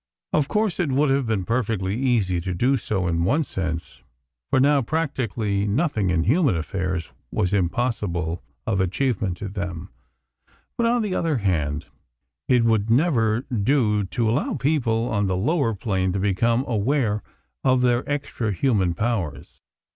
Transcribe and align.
Of 0.33 0.47
course, 0.47 0.79
it 0.79 0.91
would 0.91 1.11
have 1.11 1.27
been 1.27 1.45
perfectly 1.45 1.95
easy 1.95 2.41
to 2.41 2.55
do 2.55 2.75
so 2.75 3.05
in 3.07 3.23
one 3.23 3.43
sense, 3.43 4.01
for 4.49 4.59
now, 4.59 4.81
practically 4.81 5.67
nothing 5.67 6.09
in 6.09 6.23
human 6.23 6.55
affairs 6.57 7.11
was 7.31 7.53
impossible 7.53 8.41
of 8.65 8.79
achievement 8.81 9.37
to 9.37 9.47
them; 9.47 9.89
but, 10.75 10.87
on 10.87 11.03
the 11.03 11.13
other 11.13 11.37
hand, 11.37 11.85
it 12.47 12.63
would 12.63 12.89
never 12.89 13.41
do 13.41 14.03
to 14.05 14.27
allow 14.27 14.55
people 14.55 15.07
on 15.07 15.27
the 15.27 15.37
lower 15.37 15.75
plane 15.75 16.11
to 16.13 16.19
become 16.19 16.65
aware 16.67 17.21
of 17.63 17.81
their 17.81 18.03
extra 18.09 18.51
human 18.51 18.95
powers. 18.95 19.61